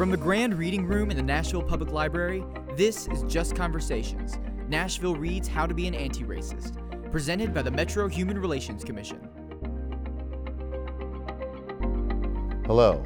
From 0.00 0.10
the 0.10 0.16
Grand 0.16 0.54
Reading 0.54 0.86
Room 0.86 1.10
in 1.10 1.16
the 1.18 1.22
Nashville 1.22 1.62
Public 1.62 1.92
Library, 1.92 2.42
this 2.74 3.06
is 3.08 3.22
Just 3.24 3.54
Conversations 3.54 4.38
Nashville 4.66 5.14
Reads 5.14 5.46
How 5.46 5.66
to 5.66 5.74
Be 5.74 5.86
an 5.88 5.94
Anti 5.94 6.24
Racist, 6.24 6.78
presented 7.12 7.52
by 7.52 7.60
the 7.60 7.70
Metro 7.70 8.08
Human 8.08 8.38
Relations 8.38 8.82
Commission. 8.82 9.18
Hello 12.64 13.04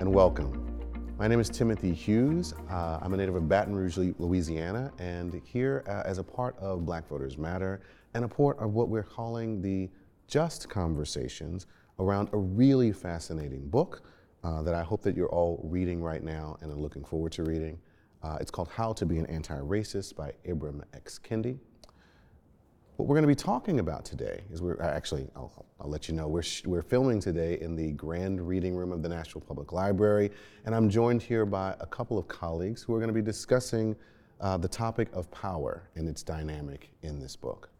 and 0.00 0.12
welcome. 0.12 1.16
My 1.18 1.28
name 1.28 1.40
is 1.40 1.48
Timothy 1.48 1.94
Hughes. 1.94 2.52
Uh, 2.68 2.98
I'm 3.00 3.14
a 3.14 3.16
native 3.16 3.34
of 3.34 3.48
Baton 3.48 3.74
Rouge, 3.74 3.96
Louisiana, 3.96 4.92
and 4.98 5.40
here 5.46 5.82
uh, 5.88 6.02
as 6.04 6.18
a 6.18 6.22
part 6.22 6.58
of 6.58 6.84
Black 6.84 7.08
Voters 7.08 7.38
Matter 7.38 7.80
and 8.12 8.22
a 8.22 8.28
part 8.28 8.58
of 8.58 8.74
what 8.74 8.90
we're 8.90 9.02
calling 9.02 9.62
the 9.62 9.88
Just 10.28 10.68
Conversations 10.68 11.66
around 11.98 12.28
a 12.34 12.36
really 12.36 12.92
fascinating 12.92 13.66
book 13.70 14.02
uh, 14.44 14.62
that 14.62 14.74
I 14.74 14.82
hope 14.82 15.02
that 15.02 15.16
you're 15.16 15.28
all 15.28 15.60
reading 15.62 16.02
right 16.02 16.22
now 16.22 16.56
and 16.60 16.72
are 16.72 16.76
looking 16.76 17.04
forward 17.04 17.32
to 17.32 17.44
reading. 17.44 17.78
Uh, 18.22 18.38
it's 18.40 18.50
called 18.50 18.68
How 18.68 18.92
to 18.94 19.06
Be 19.06 19.18
an 19.18 19.26
Anti-Racist 19.26 20.16
by 20.16 20.32
Ibram 20.46 20.82
X. 20.94 21.18
Kendi. 21.18 21.58
What 22.96 23.08
we're 23.08 23.14
going 23.14 23.22
to 23.22 23.28
be 23.28 23.34
talking 23.34 23.80
about 23.80 24.04
today 24.04 24.42
is 24.52 24.62
we're 24.62 24.80
uh, 24.80 24.86
actually, 24.86 25.26
I'll, 25.34 25.66
I'll 25.80 25.88
let 25.88 26.08
you 26.08 26.14
know, 26.14 26.28
we're, 26.28 26.42
we're 26.66 26.82
filming 26.82 27.20
today 27.20 27.58
in 27.60 27.74
the 27.74 27.92
Grand 27.92 28.46
Reading 28.46 28.76
Room 28.76 28.92
of 28.92 29.02
the 29.02 29.08
Nashville 29.08 29.40
Public 29.40 29.72
Library, 29.72 30.30
and 30.66 30.74
I'm 30.74 30.88
joined 30.88 31.22
here 31.22 31.46
by 31.46 31.74
a 31.80 31.86
couple 31.86 32.18
of 32.18 32.28
colleagues 32.28 32.82
who 32.82 32.94
are 32.94 32.98
going 32.98 33.08
to 33.08 33.14
be 33.14 33.22
discussing 33.22 33.96
uh, 34.40 34.56
the 34.56 34.68
topic 34.68 35.08
of 35.12 35.30
power 35.30 35.88
and 35.96 36.08
its 36.08 36.22
dynamic 36.22 36.90
in 37.02 37.18
this 37.18 37.34
book. 37.34 37.70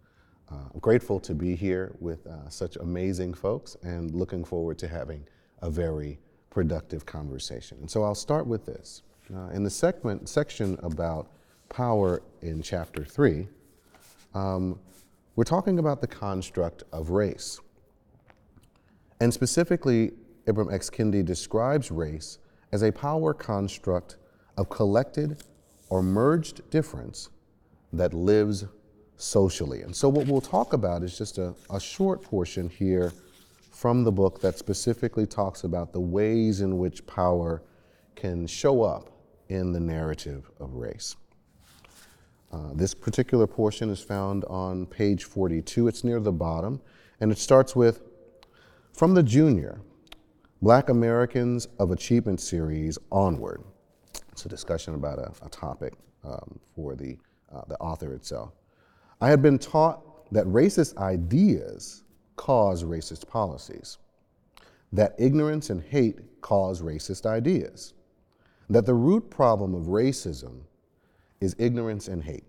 Uh, 0.51 0.57
I'm 0.73 0.81
grateful 0.81 1.21
to 1.21 1.35
be 1.35 1.55
here 1.55 1.95
with 2.01 2.27
uh, 2.27 2.49
such 2.49 2.77
amazing 2.77 3.35
folks 3.35 3.77
and 3.83 4.15
looking 4.15 4.45
forward 4.45 4.79
to 4.79 4.89
having 4.89 5.27
a 5.61 5.71
very 5.71 6.19
productive 6.53 7.07
conversation. 7.07 7.79
And 7.81 7.91
so 7.91 8.05
I'll 8.05 8.15
start 8.15 8.47
with 8.47 8.67
this. 8.67 9.03
Uh, 9.35 9.49
in 9.55 9.65
the 9.65 9.71
segment, 9.71 10.29
section 10.29 10.79
about 10.83 11.29
power 11.71 12.23
in 12.43 12.61
chapter 12.63 13.05
three, 13.05 13.49
um, 14.35 14.79
we're 15.35 15.45
talking 15.45 15.79
about 15.79 16.03
the 16.03 16.07
construct 16.07 16.85
of 16.93 17.09
race. 17.11 17.59
And 19.21 19.33
specifically, 19.33 20.13
Ibram 20.47 20.73
X. 20.73 20.91
Kendi 20.91 21.25
describes 21.25 21.91
race 21.91 22.39
as 22.73 22.83
a 22.83 22.93
power 22.93 23.33
construct 23.33 24.17
of 24.59 24.69
collected 24.69 25.43
or 25.89 26.03
merged 26.03 26.69
difference 26.71 27.31
that 27.95 28.13
lives 28.13 28.67
socially. 29.17 29.83
And 29.83 29.97
so, 29.97 30.09
what 30.09 30.27
we'll 30.27 30.41
talk 30.43 30.75
about 30.75 31.03
is 31.03 31.17
just 31.17 31.39
a, 31.39 31.55
a 31.71 31.81
short 31.81 32.21
portion 32.21 32.69
here 32.69 33.13
from 33.83 34.05
the 34.05 34.13
book 34.13 34.41
that 34.41 34.57
specifically 34.57 35.27
talks 35.27 35.65
about 35.65 35.93
the 35.93 35.99
ways 35.99 36.61
in 36.61 36.79
which 36.79 37.05
power 37.05 37.65
can 38.15 38.47
show 38.47 38.85
up 38.85 39.11
in 39.49 39.73
the 39.73 39.81
narrative 39.81 40.49
of 40.61 40.75
race. 40.75 41.17
Uh, 42.53 42.71
this 42.75 42.95
particular 42.95 43.45
portion 43.45 43.91
is 43.91 44.01
found 44.01 44.45
on 44.45 44.87
page 44.87 45.25
42. 45.25 45.89
It's 45.89 46.05
near 46.05 46.21
the 46.21 46.31
bottom, 46.31 46.81
and 47.19 47.33
it 47.33 47.39
starts 47.39 47.75
with 47.75 48.03
From 48.93 49.15
the 49.15 49.23
Junior 49.25 49.81
Black 50.61 50.89
Americans 50.89 51.67
of 51.81 51.91
Achievement 51.91 52.41
Series 52.41 52.99
Onward. 53.11 53.65
It's 54.31 54.47
a 54.47 54.49
discussion 54.49 54.95
about 54.95 55.19
a, 55.19 55.33
a 55.45 55.49
topic 55.49 55.95
um, 56.23 56.61
for 56.77 56.95
the, 56.95 57.19
uh, 57.53 57.63
the 57.67 57.77
author 57.79 58.15
itself. 58.15 58.53
I 59.21 59.29
had 59.29 59.43
been 59.43 59.59
taught 59.59 60.33
that 60.33 60.47
racist 60.47 60.97
ideas 60.99 62.05
cause 62.43 62.83
racist 62.83 63.29
policies, 63.29 63.99
that 64.93 65.15
ignorance 65.17 65.71
and 65.71 65.81
hate 65.81 66.19
cause 66.41 66.83
racist 66.83 67.25
ideas, 67.25 67.95
that 68.69 68.85
the 68.85 68.95
root 68.95 69.31
problem 69.31 69.77
of 69.77 69.85
racism 69.85 70.63
is 71.41 71.55
ignorance 71.57 72.09
and 72.09 72.25
hate. 72.25 72.43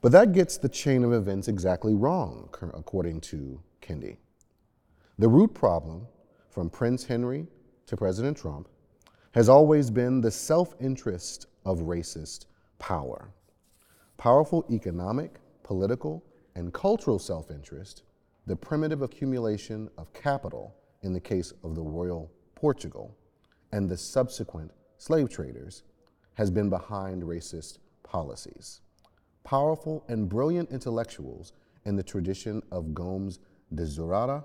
But 0.00 0.12
that 0.12 0.32
gets 0.32 0.56
the 0.56 0.70
chain 0.70 1.04
of 1.04 1.12
events 1.12 1.46
exactly 1.46 1.92
wrong, 1.92 2.48
according 2.72 3.20
to 3.32 3.60
Kendi. 3.82 4.16
The 5.18 5.28
root 5.28 5.52
problem, 5.52 6.06
from 6.48 6.70
Prince 6.70 7.04
Henry 7.04 7.46
to 7.84 7.98
President 7.98 8.38
Trump, 8.38 8.66
has 9.32 9.50
always 9.50 9.90
been 9.90 10.22
the 10.22 10.30
self 10.30 10.74
interest 10.80 11.48
of 11.66 11.80
racist 11.80 12.46
power. 12.78 13.28
Powerful 14.16 14.64
economic, 14.70 15.38
political, 15.62 16.24
and 16.54 16.72
cultural 16.72 17.18
self 17.18 17.50
interest, 17.50 18.02
the 18.46 18.56
primitive 18.56 19.02
accumulation 19.02 19.88
of 19.98 20.12
capital 20.12 20.74
in 21.02 21.12
the 21.12 21.20
case 21.20 21.52
of 21.64 21.74
the 21.74 21.82
Royal 21.82 22.30
Portugal, 22.54 23.16
and 23.72 23.88
the 23.88 23.96
subsequent 23.96 24.70
slave 24.98 25.28
traders 25.28 25.82
has 26.34 26.50
been 26.50 26.70
behind 26.70 27.22
racist 27.22 27.78
policies. 28.02 28.80
Powerful 29.44 30.04
and 30.08 30.28
brilliant 30.28 30.70
intellectuals 30.70 31.52
in 31.84 31.96
the 31.96 32.02
tradition 32.02 32.62
of 32.70 32.94
Gomes 32.94 33.38
de 33.74 33.84
Zurara 33.84 34.44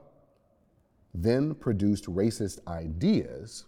then 1.14 1.54
produced 1.54 2.06
racist 2.06 2.60
ideas 2.68 3.66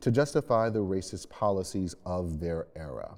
to 0.00 0.10
justify 0.10 0.68
the 0.68 0.82
racist 0.82 1.28
policies 1.28 1.94
of 2.04 2.40
their 2.40 2.68
era, 2.76 3.16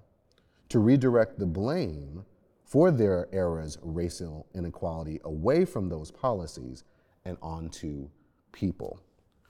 to 0.68 0.78
redirect 0.78 1.38
the 1.38 1.46
blame 1.46 2.24
for 2.68 2.90
their 2.90 3.28
era's 3.32 3.78
racial 3.82 4.46
inequality 4.54 5.18
away 5.24 5.64
from 5.64 5.88
those 5.88 6.10
policies 6.10 6.84
and 7.24 7.38
onto 7.40 8.08
people. 8.52 9.00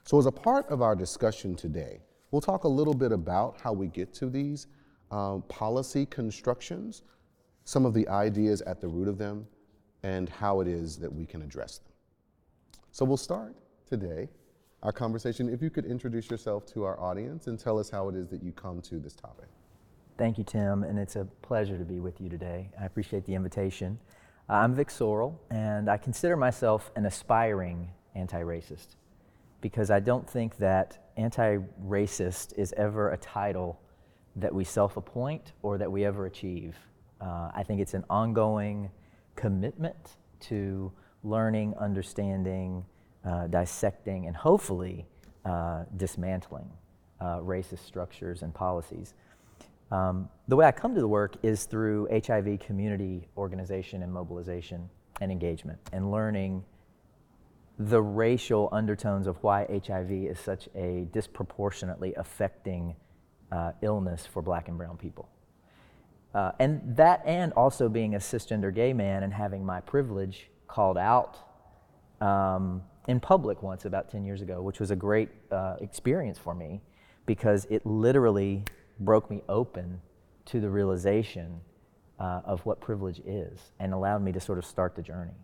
So, 0.05 0.17
as 0.17 0.25
a 0.25 0.31
part 0.31 0.67
of 0.69 0.81
our 0.81 0.95
discussion 0.95 1.53
today, 1.53 1.99
we'll 2.31 2.41
talk 2.41 2.63
a 2.63 2.67
little 2.67 2.93
bit 2.93 3.11
about 3.11 3.59
how 3.61 3.73
we 3.73 3.87
get 3.87 4.13
to 4.15 4.29
these 4.29 4.67
um, 5.11 5.43
policy 5.49 6.05
constructions, 6.05 7.03
some 7.65 7.85
of 7.85 7.93
the 7.93 8.07
ideas 8.07 8.61
at 8.61 8.79
the 8.79 8.87
root 8.87 9.09
of 9.09 9.17
them, 9.17 9.45
and 10.03 10.29
how 10.29 10.61
it 10.61 10.67
is 10.67 10.97
that 10.97 11.13
we 11.13 11.25
can 11.25 11.41
address 11.41 11.79
them. 11.79 11.91
So, 12.91 13.03
we'll 13.03 13.17
start 13.17 13.53
today 13.85 14.29
our 14.81 14.93
conversation. 14.93 15.49
If 15.49 15.61
you 15.61 15.69
could 15.69 15.85
introduce 15.85 16.31
yourself 16.31 16.65
to 16.67 16.85
our 16.85 16.97
audience 16.97 17.47
and 17.47 17.59
tell 17.59 17.77
us 17.77 17.89
how 17.89 18.07
it 18.07 18.15
is 18.15 18.29
that 18.29 18.41
you 18.41 18.53
come 18.53 18.81
to 18.83 18.97
this 18.97 19.13
topic. 19.13 19.49
Thank 20.19 20.37
you, 20.37 20.43
Tim, 20.43 20.83
and 20.83 20.99
it's 20.99 21.15
a 21.15 21.23
pleasure 21.41 21.77
to 21.77 21.85
be 21.85 22.01
with 22.01 22.19
you 22.19 22.27
today. 22.27 22.69
I 22.77 22.85
appreciate 22.85 23.23
the 23.23 23.35
invitation. 23.35 23.97
Uh, 24.49 24.55
I'm 24.55 24.75
Vic 24.75 24.89
Sorrell, 24.89 25.35
and 25.49 25.89
I 25.89 25.95
consider 25.95 26.35
myself 26.35 26.91
an 26.97 27.05
aspiring 27.05 27.89
anti 28.15 28.41
racist 28.41 28.97
because 29.61 29.89
I 29.89 30.01
don't 30.01 30.29
think 30.29 30.57
that 30.57 31.09
anti 31.15 31.59
racist 31.87 32.51
is 32.57 32.73
ever 32.75 33.11
a 33.11 33.17
title 33.17 33.79
that 34.35 34.53
we 34.53 34.65
self 34.65 34.97
appoint 34.97 35.53
or 35.61 35.77
that 35.77 35.89
we 35.89 36.03
ever 36.03 36.25
achieve. 36.25 36.75
Uh, 37.21 37.51
I 37.55 37.63
think 37.63 37.79
it's 37.79 37.93
an 37.93 38.03
ongoing 38.09 38.91
commitment 39.37 40.17
to 40.41 40.91
learning, 41.23 41.75
understanding, 41.79 42.83
uh, 43.23 43.47
dissecting, 43.47 44.25
and 44.25 44.35
hopefully 44.35 45.07
uh, 45.45 45.85
dismantling 45.95 46.69
uh, 47.21 47.39
racist 47.39 47.85
structures 47.85 48.41
and 48.41 48.53
policies. 48.53 49.13
Um, 49.91 50.29
the 50.47 50.55
way 50.55 50.65
I 50.65 50.71
come 50.71 50.93
to 50.95 51.01
the 51.01 51.07
work 51.07 51.35
is 51.43 51.65
through 51.65 52.07
HIV 52.25 52.59
community 52.59 53.27
organization 53.37 54.03
and 54.03 54.13
mobilization 54.13 54.89
and 55.21 55.31
engagement 55.31 55.79
and 55.91 56.11
learning 56.11 56.63
the 57.79 58.01
racial 58.01 58.69
undertones 58.71 59.25
of 59.25 59.37
why 59.41 59.65
HIV 59.65 60.11
is 60.11 60.39
such 60.39 60.67
a 60.75 61.07
disproportionately 61.13 62.13
affecting 62.15 62.95
uh, 63.51 63.71
illness 63.81 64.25
for 64.25 64.41
black 64.41 64.67
and 64.67 64.77
brown 64.77 64.97
people. 64.97 65.29
Uh, 66.35 66.51
and 66.59 66.81
that, 66.95 67.23
and 67.25 67.53
also 67.53 67.89
being 67.89 68.15
a 68.15 68.19
cisgender 68.19 68.73
gay 68.73 68.93
man 68.93 69.23
and 69.23 69.33
having 69.33 69.65
my 69.65 69.79
privilege 69.79 70.49
called 70.67 70.97
out 70.97 71.37
um, 72.21 72.83
in 73.07 73.19
public 73.19 73.63
once 73.63 73.85
about 73.85 74.11
10 74.11 74.23
years 74.25 74.41
ago, 74.41 74.61
which 74.61 74.79
was 74.79 74.91
a 74.91 74.95
great 74.95 75.29
uh, 75.51 75.77
experience 75.81 76.37
for 76.37 76.53
me 76.53 76.81
because 77.25 77.65
it 77.69 77.83
literally 77.85 78.63
broke 78.99 79.29
me 79.29 79.41
open 79.47 80.01
to 80.45 80.59
the 80.59 80.69
realization 80.69 81.61
uh, 82.19 82.41
of 82.43 82.65
what 82.65 82.81
privilege 82.81 83.19
is 83.25 83.71
and 83.79 83.93
allowed 83.93 84.21
me 84.21 84.31
to 84.31 84.39
sort 84.39 84.57
of 84.57 84.65
start 84.65 84.95
the 84.95 85.01
journey. 85.01 85.37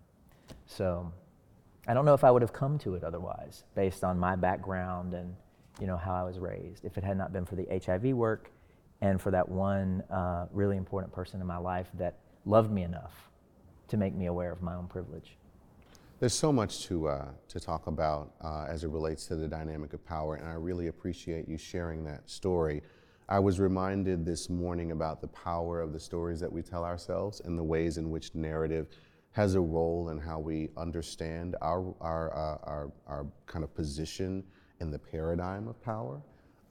So 0.65 1.11
I 1.87 1.93
don't 1.93 2.05
know 2.05 2.13
if 2.13 2.23
I 2.23 2.31
would 2.31 2.41
have 2.41 2.53
come 2.53 2.77
to 2.79 2.95
it 2.95 3.03
otherwise 3.03 3.63
based 3.75 4.03
on 4.03 4.19
my 4.19 4.35
background 4.35 5.13
and 5.13 5.35
you 5.79 5.87
know 5.87 5.97
how 5.97 6.13
I 6.13 6.23
was 6.23 6.39
raised 6.39 6.85
if 6.85 6.97
it 6.97 7.03
had 7.03 7.17
not 7.17 7.33
been 7.33 7.45
for 7.45 7.55
the 7.55 7.67
HIV 7.85 8.05
work 8.15 8.49
and 9.01 9.21
for 9.21 9.31
that 9.31 9.47
one 9.47 10.01
uh, 10.09 10.47
really 10.51 10.77
important 10.77 11.13
person 11.13 11.41
in 11.41 11.47
my 11.47 11.57
life 11.57 11.87
that 11.95 12.17
loved 12.45 12.71
me 12.71 12.83
enough 12.83 13.31
to 13.89 13.97
make 13.97 14.15
me 14.15 14.27
aware 14.27 14.51
of 14.51 14.61
my 14.61 14.73
own 14.73 14.87
privilege. 14.87 15.37
There's 16.19 16.33
so 16.33 16.51
much 16.51 16.85
to, 16.87 17.09
uh, 17.09 17.25
to 17.49 17.59
talk 17.59 17.87
about 17.87 18.31
uh, 18.41 18.65
as 18.69 18.83
it 18.83 18.89
relates 18.89 19.25
to 19.27 19.35
the 19.35 19.47
dynamic 19.47 19.93
of 19.93 20.05
power, 20.05 20.35
and 20.35 20.47
I 20.47 20.53
really 20.53 20.87
appreciate 20.87 21.47
you 21.47 21.57
sharing 21.57 22.05
that 22.05 22.29
story. 22.29 22.81
I 23.27 23.39
was 23.39 23.59
reminded 23.59 24.23
this 24.23 24.51
morning 24.51 24.91
about 24.91 25.19
the 25.19 25.27
power 25.29 25.81
of 25.81 25.93
the 25.93 25.99
stories 25.99 26.39
that 26.41 26.51
we 26.51 26.61
tell 26.61 26.85
ourselves 26.85 27.41
and 27.43 27.57
the 27.57 27.63
ways 27.63 27.97
in 27.97 28.11
which 28.11 28.35
narrative 28.35 28.87
has 29.31 29.55
a 29.55 29.59
role 29.59 30.09
in 30.09 30.19
how 30.19 30.37
we 30.37 30.69
understand 30.77 31.55
our, 31.59 31.95
our, 32.01 32.31
uh, 32.35 32.57
our, 32.69 32.91
our 33.07 33.25
kind 33.47 33.63
of 33.63 33.73
position 33.73 34.43
in 34.79 34.91
the 34.91 34.99
paradigm 34.99 35.67
of 35.67 35.81
power. 35.81 36.21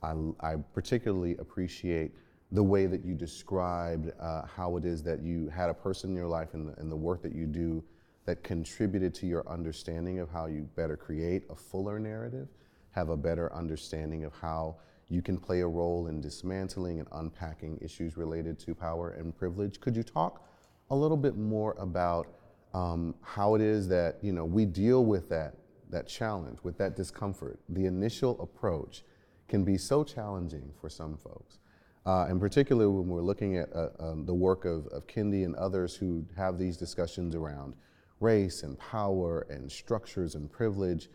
I, 0.01 0.15
I 0.41 0.55
particularly 0.73 1.37
appreciate 1.39 2.13
the 2.53 2.63
way 2.63 2.87
that 2.87 3.05
you 3.05 3.15
described 3.15 4.13
uh, 4.21 4.43
how 4.47 4.77
it 4.77 4.85
is 4.85 5.03
that 5.03 5.23
you 5.23 5.49
had 5.49 5.71
a 5.71 5.75
person 5.75 6.11
in 6.11 6.17
your 6.17 6.29
life 6.29 6.55
and 6.55 6.69
the, 6.69 6.79
and 6.79 6.91
the 6.91 6.97
work 6.97 7.21
that 7.23 7.35
you 7.35 7.47
do 7.47 7.83
that 8.27 8.45
contributed 8.45 9.13
to 9.15 9.27
your 9.27 9.47
understanding 9.49 10.21
of 10.21 10.31
how 10.31 10.47
you 10.47 10.69
better 10.77 10.97
create 10.97 11.43
a 11.51 11.57
fuller 11.57 11.99
narrative, 11.99 12.47
have 12.93 13.09
a 13.09 13.17
better 13.17 13.53
understanding 13.53 14.23
of 14.23 14.33
how 14.41 14.77
you 15.09 15.23
can 15.23 15.39
play 15.39 15.61
a 15.61 15.67
role 15.67 16.07
in 16.07 16.21
dismantling 16.21 16.99
and 16.99 17.09
unpacking 17.13 17.79
issues 17.81 18.17
related 18.17 18.59
to 18.61 18.75
power 18.75 19.11
and 19.11 19.37
privilege. 19.37 19.81
Could 19.81 19.97
you 19.97 20.03
talk 20.03 20.47
a 20.91 20.97
little 20.97 21.17
bit 21.17 21.37
more 21.37 21.75
about 21.79 22.29
um, 22.73 23.15
how 23.23 23.55
it 23.55 23.61
is 23.61 23.89
that 23.89 24.19
you 24.23 24.33
know 24.33 24.45
we 24.45 24.65
deal 24.65 25.05
with 25.05 25.29
that 25.29 25.55
that 25.91 26.09
challenge, 26.09 26.59
with 26.63 26.79
that 26.79 26.97
discomfort? 26.97 27.59
The 27.69 27.87
initial 27.87 28.41
approach 28.41 29.05
can 29.49 29.65
be 29.65 29.79
so 29.79 30.03
challenging 30.05 30.73
for 30.81 30.89
some 30.89 31.17
folks. 31.17 31.59
Uh, 32.07 32.27
and 32.29 32.39
particularly 32.39 32.91
when 32.91 33.09
we're 33.09 33.23
looking 33.23 33.57
at 33.57 33.75
uh, 33.75 33.89
um, 33.99 34.27
the 34.27 34.35
work 34.35 34.67
of, 34.67 34.87
of 34.89 35.07
Kendi 35.07 35.45
and 35.45 35.55
others 35.57 35.95
who 35.95 36.25
have 36.37 36.59
these 36.59 36.77
discussions 36.77 37.35
around 37.35 37.75
race 38.21 38.63
and 38.63 38.79
power 38.79 39.47
and 39.49 39.71
structures 39.71 40.35
and 40.35 40.51
privilege, 40.51 41.09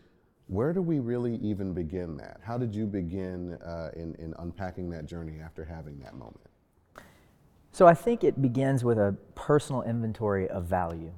where 0.50 0.72
do 0.72 0.82
we 0.82 0.98
really 0.98 1.36
even 1.36 1.72
begin 1.72 2.16
that? 2.16 2.40
How 2.42 2.58
did 2.58 2.74
you 2.74 2.84
begin 2.84 3.54
uh, 3.64 3.90
in, 3.94 4.16
in 4.16 4.34
unpacking 4.40 4.90
that 4.90 5.06
journey 5.06 5.38
after 5.40 5.64
having 5.64 6.00
that 6.00 6.16
moment? 6.16 6.40
So 7.70 7.86
I 7.86 7.94
think 7.94 8.24
it 8.24 8.42
begins 8.42 8.82
with 8.82 8.98
a 8.98 9.14
personal 9.36 9.82
inventory 9.82 10.48
of 10.48 10.64
value 10.64 11.12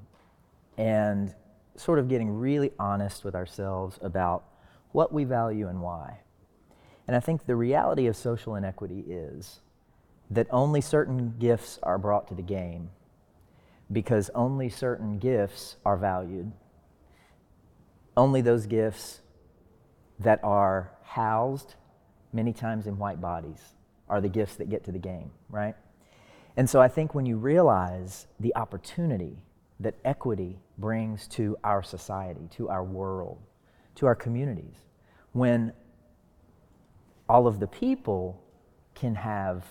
and 0.77 1.35
sort 1.77 1.99
of 1.99 2.11
getting 2.11 2.29
really 2.29 2.73
honest 2.79 3.25
with 3.25 3.35
ourselves 3.35 3.99
about 4.03 4.45
what 4.93 5.15
we 5.15 5.25
value 5.25 5.67
and 5.67 5.81
why. 5.81 6.19
And 7.09 7.17
I 7.17 7.21
think 7.21 7.47
the 7.47 7.57
reality 7.57 8.07
of 8.09 8.17
social 8.17 8.55
inequity 8.55 9.03
is 9.09 9.61
that 10.31 10.47
only 10.51 10.83
certain 10.83 11.37
gifts 11.39 11.79
are 11.83 11.97
brought 11.97 12.29
to 12.29 12.35
the 12.35 12.43
game 12.43 12.91
because 13.91 14.29
only 14.35 14.69
certain 14.69 15.19
gifts 15.19 15.77
are 15.87 15.97
valued. 15.97 16.53
Only 18.15 18.43
those 18.43 18.67
gifts 18.67 19.22
that 20.23 20.41
are 20.43 20.91
housed 21.03 21.75
many 22.33 22.53
times 22.53 22.87
in 22.87 22.99
white 22.99 23.21
bodies 23.21 23.75
are 24.09 24.21
the 24.21 24.29
gifts 24.29 24.57
that 24.57 24.69
get 24.69 24.85
to 24.85 24.93
the 24.93 24.99
game, 24.99 25.31
right? 25.51 25.75
And 26.57 26.69
so 26.69 26.81
I 26.81 26.89
think 26.89 27.15
when 27.15 27.27
you 27.27 27.37
realize 27.37 28.27
the 28.41 28.55
opportunity 28.57 29.39
that 29.81 29.95
equity 30.05 30.59
brings 30.79 31.27
to 31.29 31.57
our 31.65 31.83
society, 31.83 32.49
to 32.57 32.69
our 32.69 32.85
world, 32.85 33.39
to 33.97 34.07
our 34.07 34.15
communities, 34.15 34.77
when 35.33 35.73
all 37.29 37.47
of 37.47 37.59
the 37.59 37.67
people 37.67 38.43
can 38.95 39.15
have 39.15 39.65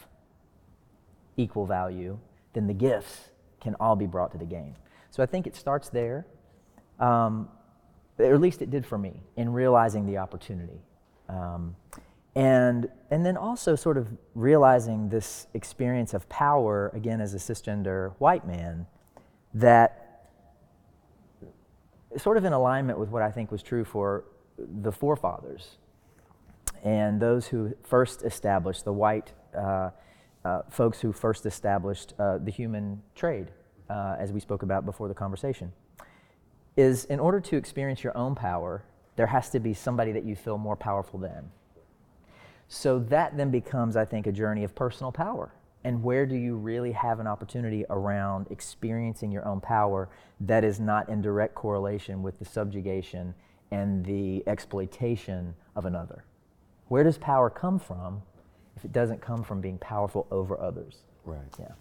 equal 1.38 1.66
value, 1.66 2.18
then 2.54 2.68
the 2.68 2.74
gifts 2.74 3.30
can 3.60 3.76
all 3.80 3.96
be 3.96 4.08
brought 4.08 4.32
to 4.32 4.38
the 4.38 4.46
game. 4.46 4.76
So 5.12 5.22
I 5.22 5.26
think 5.26 5.46
it 5.46 5.56
starts 5.56 5.90
there, 5.90 6.26
um, 7.00 7.50
or 8.22 8.34
at 8.34 8.42
least 8.42 8.62
it 8.62 8.70
did 8.70 8.86
for 8.86 8.98
me, 8.98 9.22
in 9.36 9.52
realizing 9.52 10.06
the 10.06 10.18
opportunity. 10.18 10.82
Um, 11.30 11.76
and, 12.36 12.90
and 13.10 13.26
then 13.26 13.36
also 13.36 13.76
sort 13.76 13.98
of 13.98 14.08
realizing 14.36 15.10
this 15.10 15.48
experience 15.54 16.14
of 16.14 16.28
power, 16.30 16.90
again, 16.94 17.20
as 17.20 17.34
a 17.34 17.38
cisgender 17.38 18.14
white 18.20 18.48
man, 18.48 18.86
that 19.54 20.30
sort 22.18 22.38
of 22.38 22.46
in 22.46 22.54
alignment 22.54 23.00
with 23.00 23.10
what 23.10 23.22
I 23.22 23.32
think 23.32 23.52
was 23.52 23.64
true 23.64 23.84
for 23.84 24.24
the 24.58 24.92
forefathers 24.92 25.78
and 26.84 27.20
those 27.20 27.48
who 27.48 27.74
first 27.84 28.24
established 28.24 28.86
the 28.86 28.94
white 28.94 29.34
uh, 29.56 29.92
uh, 30.44 30.62
folks 30.70 31.00
who 31.00 31.12
first 31.12 31.46
established 31.46 32.14
uh, 32.18 32.40
the 32.40 32.52
human 32.52 33.02
trade, 33.16 33.52
uh, 33.90 34.16
as 34.18 34.32
we 34.32 34.40
spoke 34.40 34.64
about 34.64 34.86
before 34.86 35.08
the 35.08 35.14
conversation, 35.14 35.72
is 36.78 37.06
in 37.06 37.20
order 37.20 37.40
to 37.40 37.58
experience 37.58 38.04
your 38.04 38.18
own 38.18 38.36
power, 38.36 38.84
there 39.16 39.28
has 39.28 39.50
to 39.50 39.60
be 39.60 39.74
somebody 39.74 40.12
that 40.12 40.24
you 40.24 40.36
feel 40.36 40.58
more 40.58 40.76
powerful 40.76 41.20
than. 41.20 41.52
So 42.68 43.00
that 43.00 43.36
then 43.36 43.52
becomes, 43.52 43.98
I 43.98 44.06
think, 44.06 44.28
a 44.28 44.32
journey 44.32 44.64
of 44.64 44.74
personal 44.74 45.12
power. 45.12 45.54
And 45.84 46.04
where 46.04 46.26
do 46.26 46.36
you 46.36 46.56
really 46.56 46.92
have 46.92 47.20
an 47.20 47.28
opportunity 47.28 47.86
around 47.90 48.48
experiencing 48.50 49.32
your 49.32 49.46
own 49.48 49.60
power 49.60 50.10
that 50.40 50.64
is 50.64 50.80
not 50.80 51.10
in 51.10 51.22
direct 51.22 51.56
correlation 51.56 52.22
with 52.22 52.40
the 52.40 52.46
subjugation 52.46 53.34
and 53.72 54.06
the 54.06 54.44
exploitation 54.48 55.56
of 55.76 55.86
another? 55.86 56.24
Where 56.88 57.04
does 57.04 57.18
power 57.18 57.50
come 57.50 57.80
from 57.80 58.22
if 58.76 58.86
it 58.86 58.92
doesn't 58.92 59.22
come 59.22 59.44
from 59.44 59.60
being 59.60 59.78
powerful 59.78 60.28
over 60.30 60.60
others? 60.60 61.00
Right. 61.26 61.42
Yeah. 61.60 61.74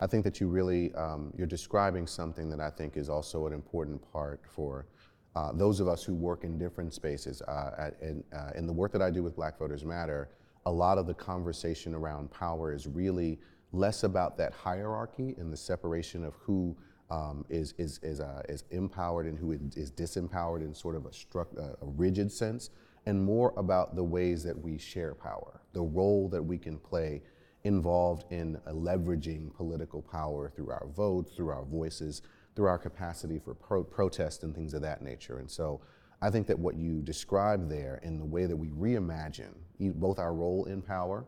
I 0.00 0.06
think 0.06 0.24
that 0.24 0.40
you 0.40 0.48
really 0.48 0.94
um, 0.94 1.32
you're 1.36 1.46
describing 1.46 2.06
something 2.06 2.48
that 2.50 2.60
I 2.60 2.70
think 2.70 2.96
is 2.96 3.08
also 3.08 3.46
an 3.46 3.52
important 3.52 4.00
part 4.12 4.40
for 4.48 4.86
uh, 5.34 5.52
those 5.52 5.80
of 5.80 5.88
us 5.88 6.02
who 6.02 6.14
work 6.14 6.44
in 6.44 6.58
different 6.58 6.92
spaces. 6.92 7.42
Uh, 7.42 7.70
at, 7.78 7.96
in, 8.02 8.24
uh, 8.32 8.50
in 8.56 8.66
the 8.66 8.72
work 8.72 8.92
that 8.92 9.02
I 9.02 9.10
do 9.10 9.22
with 9.22 9.36
Black 9.36 9.58
Voters 9.58 9.84
Matter, 9.84 10.30
a 10.66 10.70
lot 10.70 10.98
of 10.98 11.06
the 11.06 11.14
conversation 11.14 11.94
around 11.94 12.30
power 12.30 12.72
is 12.72 12.86
really 12.86 13.38
less 13.72 14.02
about 14.02 14.36
that 14.38 14.52
hierarchy 14.52 15.34
and 15.38 15.52
the 15.52 15.56
separation 15.56 16.24
of 16.24 16.34
who 16.34 16.76
um, 17.10 17.44
is 17.48 17.74
is 17.78 17.98
is, 18.02 18.20
uh, 18.20 18.42
is 18.48 18.64
empowered 18.70 19.26
and 19.26 19.38
who 19.38 19.52
is 19.52 19.90
disempowered 19.92 20.62
in 20.62 20.74
sort 20.74 20.94
of 20.94 21.06
a, 21.06 21.12
struck, 21.12 21.48
uh, 21.58 21.72
a 21.80 21.86
rigid 21.96 22.30
sense, 22.30 22.70
and 23.06 23.22
more 23.22 23.54
about 23.56 23.96
the 23.96 24.04
ways 24.04 24.42
that 24.44 24.58
we 24.60 24.76
share 24.76 25.14
power, 25.14 25.60
the 25.72 25.82
role 25.82 26.28
that 26.28 26.42
we 26.42 26.58
can 26.58 26.78
play 26.78 27.22
involved 27.64 28.24
in 28.30 28.58
leveraging 28.68 29.54
political 29.54 30.02
power 30.02 30.50
through 30.54 30.70
our 30.70 30.86
votes, 30.94 31.34
through 31.34 31.48
our 31.48 31.64
voices, 31.64 32.22
through 32.54 32.66
our 32.66 32.78
capacity 32.78 33.38
for 33.38 33.54
pro- 33.54 33.84
protest 33.84 34.42
and 34.42 34.54
things 34.54 34.74
of 34.74 34.82
that 34.82 35.02
nature. 35.02 35.38
And 35.38 35.50
so 35.50 35.80
I 36.20 36.30
think 36.30 36.46
that 36.46 36.58
what 36.58 36.76
you 36.76 37.00
describe 37.02 37.68
there 37.68 38.00
in 38.02 38.18
the 38.18 38.24
way 38.24 38.46
that 38.46 38.56
we 38.56 38.68
reimagine 38.68 39.54
both 39.78 40.18
our 40.18 40.34
role 40.34 40.64
in 40.64 40.82
power 40.82 41.24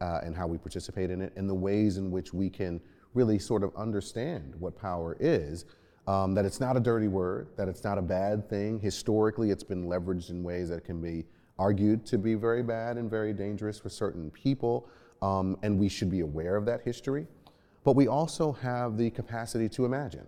uh, 0.00 0.20
and 0.22 0.36
how 0.36 0.46
we 0.46 0.58
participate 0.58 1.10
in 1.10 1.20
it, 1.20 1.32
and 1.36 1.48
the 1.48 1.54
ways 1.54 1.96
in 1.96 2.10
which 2.10 2.32
we 2.32 2.48
can 2.48 2.80
really 3.14 3.38
sort 3.38 3.64
of 3.64 3.74
understand 3.74 4.54
what 4.58 4.78
power 4.78 5.16
is 5.18 5.64
um, 6.06 6.34
that 6.34 6.44
it's 6.44 6.60
not 6.60 6.76
a 6.76 6.80
dirty 6.80 7.08
word, 7.08 7.48
that 7.56 7.68
it's 7.68 7.84
not 7.84 7.98
a 7.98 8.02
bad 8.02 8.48
thing. 8.48 8.78
Historically, 8.80 9.50
it's 9.50 9.64
been 9.64 9.86
leveraged 9.86 10.30
in 10.30 10.42
ways 10.42 10.68
that 10.70 10.84
can 10.84 11.02
be 11.02 11.24
argued 11.58 12.06
to 12.06 12.16
be 12.16 12.34
very 12.34 12.62
bad 12.62 12.96
and 12.96 13.10
very 13.10 13.32
dangerous 13.32 13.78
for 13.78 13.88
certain 13.88 14.30
people, 14.30 14.88
um, 15.22 15.58
and 15.62 15.78
we 15.78 15.88
should 15.88 16.10
be 16.10 16.20
aware 16.20 16.56
of 16.56 16.64
that 16.66 16.82
history. 16.82 17.26
But 17.84 17.96
we 17.96 18.08
also 18.08 18.52
have 18.52 18.96
the 18.96 19.10
capacity 19.10 19.68
to 19.70 19.84
imagine 19.84 20.26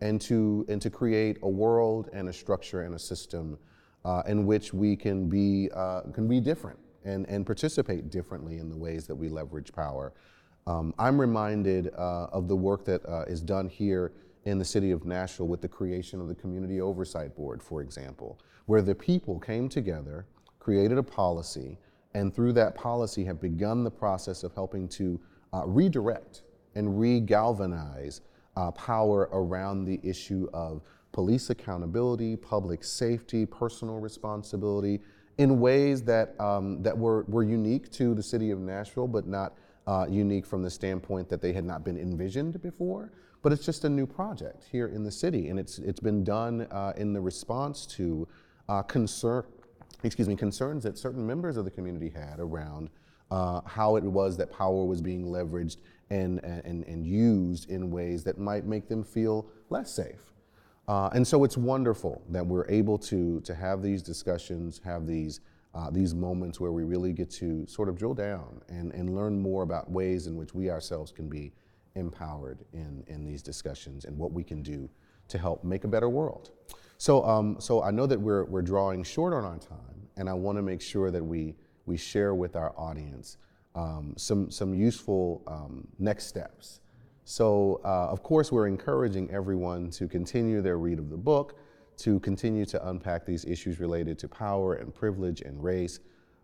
and 0.00 0.20
to, 0.22 0.64
and 0.68 0.80
to 0.82 0.90
create 0.90 1.38
a 1.42 1.48
world 1.48 2.10
and 2.12 2.28
a 2.28 2.32
structure 2.32 2.82
and 2.82 2.94
a 2.94 2.98
system 2.98 3.58
uh, 4.04 4.22
in 4.26 4.46
which 4.46 4.72
we 4.72 4.96
can 4.96 5.28
be, 5.28 5.70
uh, 5.74 6.02
can 6.12 6.28
be 6.28 6.40
different 6.40 6.78
and, 7.04 7.26
and 7.28 7.46
participate 7.46 8.10
differently 8.10 8.58
in 8.58 8.68
the 8.68 8.76
ways 8.76 9.06
that 9.06 9.14
we 9.14 9.28
leverage 9.28 9.72
power. 9.72 10.12
Um, 10.66 10.94
I'm 10.98 11.20
reminded 11.20 11.92
uh, 11.96 12.26
of 12.32 12.46
the 12.46 12.56
work 12.56 12.84
that 12.84 13.04
uh, 13.06 13.22
is 13.22 13.40
done 13.40 13.68
here 13.68 14.12
in 14.44 14.58
the 14.58 14.64
city 14.64 14.90
of 14.90 15.04
Nashville 15.04 15.48
with 15.48 15.60
the 15.60 15.68
creation 15.68 16.20
of 16.20 16.28
the 16.28 16.34
Community 16.34 16.80
Oversight 16.80 17.34
Board, 17.34 17.62
for 17.62 17.80
example, 17.80 18.38
where 18.66 18.82
the 18.82 18.94
people 18.94 19.38
came 19.40 19.68
together, 19.68 20.26
created 20.58 20.98
a 20.98 21.02
policy, 21.02 21.78
and 22.14 22.34
through 22.34 22.52
that 22.54 22.74
policy 22.74 23.24
have 23.24 23.40
begun 23.40 23.84
the 23.84 23.90
process 23.90 24.42
of 24.42 24.54
helping 24.54 24.88
to 24.88 25.20
uh, 25.52 25.62
redirect 25.66 26.42
and 26.74 26.98
re-galvanize 26.98 28.20
uh, 28.56 28.70
power 28.72 29.28
around 29.32 29.84
the 29.84 30.00
issue 30.02 30.48
of 30.52 30.82
police 31.12 31.50
accountability, 31.50 32.36
public 32.36 32.84
safety, 32.84 33.46
personal 33.46 33.98
responsibility, 33.98 35.00
in 35.38 35.60
ways 35.60 36.02
that, 36.02 36.38
um, 36.40 36.82
that 36.82 36.96
were, 36.96 37.24
were 37.28 37.44
unique 37.44 37.90
to 37.92 38.14
the 38.14 38.22
city 38.22 38.50
of 38.50 38.58
Nashville, 38.58 39.06
but 39.06 39.26
not 39.26 39.54
uh, 39.86 40.06
unique 40.08 40.44
from 40.44 40.62
the 40.62 40.70
standpoint 40.70 41.28
that 41.28 41.40
they 41.40 41.52
had 41.52 41.64
not 41.64 41.84
been 41.84 41.96
envisioned 41.96 42.60
before. 42.60 43.12
But 43.40 43.52
it's 43.52 43.64
just 43.64 43.84
a 43.84 43.88
new 43.88 44.06
project 44.06 44.64
here 44.70 44.88
in 44.88 45.04
the 45.04 45.12
city, 45.12 45.48
and 45.48 45.60
it's 45.60 45.78
it's 45.78 46.00
been 46.00 46.24
done 46.24 46.62
uh, 46.72 46.92
in 46.96 47.12
the 47.12 47.20
response 47.20 47.86
to 47.86 48.26
uh, 48.68 48.82
concern, 48.82 49.44
excuse 50.02 50.28
me, 50.28 50.36
concerns 50.36 50.82
that 50.84 50.98
certain 50.98 51.26
members 51.26 51.56
of 51.56 51.64
the 51.64 51.70
community 51.70 52.08
had 52.08 52.38
around 52.38 52.90
uh, 53.30 53.60
how 53.66 53.96
it 53.96 54.04
was 54.04 54.36
that 54.36 54.50
power 54.52 54.84
was 54.84 55.00
being 55.00 55.26
leveraged 55.26 55.78
and, 56.10 56.42
and, 56.44 56.84
and 56.84 57.06
used 57.06 57.70
in 57.70 57.90
ways 57.90 58.24
that 58.24 58.38
might 58.38 58.64
make 58.64 58.88
them 58.88 59.04
feel 59.04 59.46
less 59.68 59.92
safe. 59.92 60.32
Uh, 60.86 61.10
and 61.12 61.26
so 61.26 61.44
it's 61.44 61.56
wonderful 61.56 62.22
that 62.30 62.46
we're 62.46 62.66
able 62.70 62.96
to, 62.96 63.40
to 63.42 63.54
have 63.54 63.82
these 63.82 64.02
discussions, 64.02 64.80
have 64.82 65.06
these, 65.06 65.40
uh, 65.74 65.90
these 65.90 66.14
moments 66.14 66.58
where 66.58 66.72
we 66.72 66.82
really 66.82 67.12
get 67.12 67.30
to 67.30 67.66
sort 67.66 67.90
of 67.90 67.98
drill 67.98 68.14
down 68.14 68.62
and, 68.68 68.92
and 68.94 69.14
learn 69.14 69.38
more 69.38 69.62
about 69.62 69.90
ways 69.90 70.26
in 70.26 70.34
which 70.34 70.54
we 70.54 70.70
ourselves 70.70 71.12
can 71.12 71.28
be 71.28 71.52
empowered 71.94 72.64
in, 72.72 73.04
in 73.08 73.26
these 73.26 73.42
discussions 73.42 74.06
and 74.06 74.16
what 74.16 74.32
we 74.32 74.42
can 74.42 74.62
do 74.62 74.88
to 75.28 75.36
help 75.36 75.62
make 75.62 75.84
a 75.84 75.88
better 75.88 76.08
world. 76.08 76.52
So, 76.98 77.24
um, 77.24 77.56
so 77.60 77.82
I 77.82 77.92
know 77.92 78.06
that 78.06 78.20
we're, 78.20 78.44
we're 78.44 78.62
drawing 78.62 79.04
short 79.04 79.32
on 79.32 79.44
our 79.44 79.58
time, 79.58 80.08
and 80.16 80.28
I 80.28 80.34
want 80.34 80.58
to 80.58 80.62
make 80.62 80.80
sure 80.80 81.12
that 81.12 81.24
we, 81.24 81.54
we 81.86 81.96
share 81.96 82.34
with 82.34 82.56
our 82.56 82.74
audience 82.76 83.38
um, 83.76 84.14
some, 84.16 84.50
some 84.50 84.74
useful 84.74 85.42
um, 85.46 85.86
next 86.00 86.26
steps. 86.26 86.80
So, 87.24 87.80
uh, 87.84 88.08
of 88.08 88.24
course, 88.24 88.50
we're 88.50 88.66
encouraging 88.66 89.30
everyone 89.30 89.90
to 89.90 90.08
continue 90.08 90.60
their 90.60 90.78
read 90.78 90.98
of 90.98 91.08
the 91.08 91.16
book, 91.16 91.56
to 91.98 92.18
continue 92.18 92.64
to 92.64 92.88
unpack 92.88 93.24
these 93.24 93.44
issues 93.44 93.78
related 93.78 94.18
to 94.20 94.28
power 94.28 94.74
and 94.74 94.92
privilege 94.92 95.42
and 95.42 95.62
race. 95.62 96.00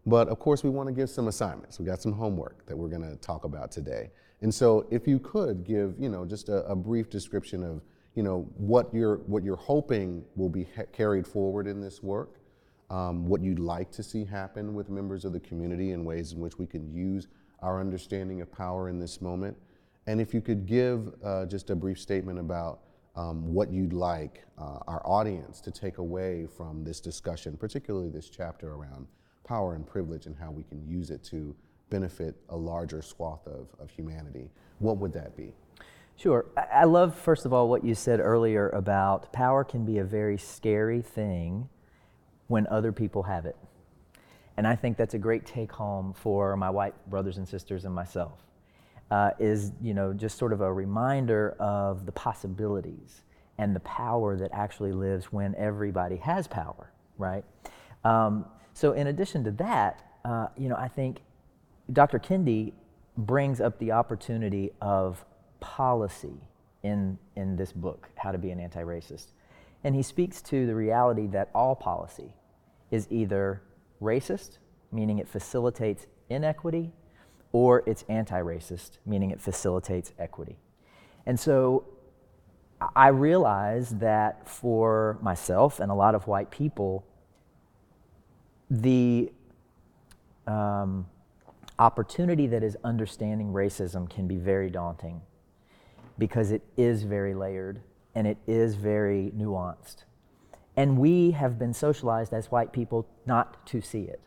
But 0.06 0.28
of 0.28 0.38
course, 0.38 0.62
we 0.62 0.70
want 0.70 0.88
to 0.88 0.92
give 0.92 1.10
some 1.10 1.26
assignments. 1.26 1.80
We 1.80 1.86
got 1.86 2.00
some 2.00 2.12
homework 2.12 2.64
that 2.66 2.76
we're 2.76 2.88
going 2.90 3.08
to 3.08 3.16
talk 3.16 3.44
about 3.44 3.72
today. 3.72 4.10
And 4.40 4.54
so, 4.54 4.86
if 4.90 5.08
you 5.08 5.18
could 5.18 5.64
give, 5.64 5.94
you 5.98 6.10
know, 6.10 6.24
just 6.24 6.48
a, 6.48 6.64
a 6.66 6.76
brief 6.76 7.10
description 7.10 7.64
of, 7.64 7.82
you 8.14 8.22
know, 8.22 8.48
what 8.56 8.92
you're 8.94 9.16
what 9.26 9.42
you're 9.42 9.56
hoping 9.56 10.24
will 10.36 10.48
be 10.48 10.66
ha- 10.76 10.84
carried 10.92 11.26
forward 11.26 11.66
in 11.66 11.80
this 11.80 12.02
work, 12.02 12.36
um, 12.90 13.26
what 13.26 13.40
you'd 13.40 13.58
like 13.58 13.90
to 13.92 14.02
see 14.02 14.24
happen 14.24 14.74
with 14.74 14.88
members 14.88 15.24
of 15.24 15.32
the 15.32 15.40
community 15.40 15.90
in 15.90 16.04
ways 16.04 16.32
in 16.32 16.40
which 16.40 16.58
we 16.58 16.66
can 16.66 16.88
use 16.90 17.26
our 17.60 17.80
understanding 17.80 18.40
of 18.40 18.52
power 18.52 18.88
in 18.88 18.98
this 18.98 19.20
moment, 19.20 19.56
and 20.06 20.20
if 20.20 20.34
you 20.34 20.40
could 20.40 20.66
give 20.66 21.12
uh, 21.24 21.46
just 21.46 21.70
a 21.70 21.74
brief 21.74 21.98
statement 21.98 22.38
about 22.38 22.80
um, 23.16 23.52
what 23.52 23.70
you'd 23.70 23.92
like 23.92 24.44
uh, 24.58 24.78
our 24.86 25.02
audience 25.04 25.60
to 25.60 25.70
take 25.70 25.98
away 25.98 26.46
from 26.46 26.84
this 26.84 27.00
discussion, 27.00 27.56
particularly 27.56 28.08
this 28.08 28.28
chapter 28.28 28.74
around 28.74 29.06
power 29.44 29.74
and 29.74 29.86
privilege 29.86 30.26
and 30.26 30.36
how 30.36 30.50
we 30.50 30.62
can 30.64 30.84
use 30.86 31.10
it 31.10 31.22
to 31.22 31.54
benefit 31.90 32.34
a 32.48 32.56
larger 32.56 33.02
swath 33.02 33.46
of, 33.46 33.68
of 33.78 33.90
humanity, 33.90 34.50
what 34.78 34.96
would 34.98 35.12
that 35.12 35.36
be? 35.36 35.54
Sure. 36.16 36.46
I, 36.56 36.84
love, 36.84 37.14
first 37.14 37.44
of 37.44 37.52
all, 37.52 37.68
what 37.68 37.84
you 37.84 37.94
said 37.94 38.20
earlier 38.20 38.68
about 38.70 39.32
power 39.32 39.64
can 39.64 39.84
be 39.84 39.98
a 39.98 40.04
very 40.04 40.38
scary 40.38 41.02
thing 41.02 41.68
when 42.46 42.66
other 42.68 42.92
people 42.92 43.24
have 43.24 43.46
it. 43.46 43.56
And 44.56 44.66
I 44.66 44.76
think 44.76 44.96
that's 44.96 45.14
a 45.14 45.18
great 45.18 45.44
take 45.44 45.72
home 45.72 46.12
for 46.12 46.56
my 46.56 46.70
white 46.70 46.94
brothers 47.10 47.38
and 47.38 47.48
sisters 47.48 47.84
and 47.84 47.94
myself. 47.94 48.38
Uh, 49.10 49.30
is 49.38 49.72
you 49.82 49.92
know 49.92 50.14
just 50.14 50.38
sort 50.38 50.52
of 50.52 50.62
a 50.62 50.72
reminder 50.72 51.54
of 51.58 52.06
the 52.06 52.12
possibilities 52.12 53.22
and 53.58 53.76
the 53.76 53.80
power 53.80 54.34
that 54.34 54.50
actually 54.52 54.92
lives 54.92 55.26
when 55.26 55.54
everybody 55.56 56.16
has 56.16 56.46
power, 56.46 56.90
right? 57.18 57.44
Um, 58.02 58.46
so 58.72 58.92
in 58.92 59.08
addition 59.08 59.44
to 59.44 59.50
that, 59.52 60.02
uh, 60.24 60.46
you 60.56 60.70
know 60.70 60.76
I 60.76 60.88
think 60.88 61.20
Dr. 61.92 62.18
Kendi 62.18 62.72
brings 63.16 63.60
up 63.60 63.78
the 63.78 63.92
opportunity 63.92 64.72
of 64.80 65.22
policy 65.64 66.36
in 66.82 67.18
in 67.36 67.56
this 67.56 67.72
book, 67.72 68.10
How 68.16 68.32
to 68.32 68.38
Be 68.38 68.50
an 68.50 68.60
Anti-Racist, 68.60 69.28
and 69.82 69.94
he 69.94 70.02
speaks 70.02 70.42
to 70.42 70.66
the 70.66 70.74
reality 70.74 71.26
that 71.28 71.48
all 71.54 71.74
policy 71.74 72.34
is 72.90 73.08
either 73.10 73.62
racist, 74.02 74.58
meaning 74.92 75.18
it 75.18 75.26
facilitates 75.26 76.06
inequity, 76.28 76.92
or 77.52 77.82
it's 77.86 78.04
anti 78.10 78.40
racist, 78.40 78.98
meaning 79.06 79.30
it 79.30 79.40
facilitates 79.40 80.12
equity. 80.18 80.58
And 81.24 81.40
so 81.40 81.86
I 82.94 83.08
realize 83.08 83.88
that 84.00 84.46
for 84.46 85.18
myself 85.22 85.80
and 85.80 85.90
a 85.90 85.94
lot 85.94 86.14
of 86.14 86.26
white 86.26 86.50
people, 86.50 87.06
the 88.68 89.32
um, 90.46 91.06
opportunity 91.78 92.46
that 92.48 92.62
is 92.62 92.76
understanding 92.84 93.52
racism 93.52 94.10
can 94.10 94.28
be 94.28 94.36
very 94.36 94.68
daunting 94.68 95.22
because 96.18 96.50
it 96.50 96.62
is 96.76 97.02
very 97.02 97.34
layered 97.34 97.80
and 98.14 98.26
it 98.26 98.38
is 98.46 98.76
very 98.76 99.32
nuanced. 99.36 100.04
And 100.76 100.98
we 100.98 101.32
have 101.32 101.58
been 101.58 101.72
socialized 101.72 102.32
as 102.32 102.50
white 102.50 102.72
people 102.72 103.06
not 103.26 103.66
to 103.66 103.80
see 103.80 104.02
it. 104.02 104.20